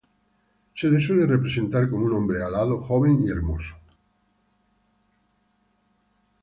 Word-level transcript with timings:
Se 0.75 0.87
le 0.87 0.99
suele 0.99 1.27
representar 1.27 1.87
como 1.87 2.05
un 2.07 2.13
hombre 2.15 2.41
alado, 2.41 2.79
joven 2.79 3.21
y 3.21 3.29
hermoso. 3.29 3.75